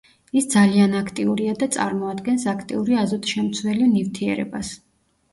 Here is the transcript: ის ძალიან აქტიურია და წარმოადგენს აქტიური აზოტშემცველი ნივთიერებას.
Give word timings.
ის 0.39 0.45
ძალიან 0.51 0.93
აქტიურია 0.99 1.51
და 1.63 1.67
წარმოადგენს 1.75 2.45
აქტიური 2.53 2.97
აზოტშემცველი 3.01 3.91
ნივთიერებას. 3.91 4.73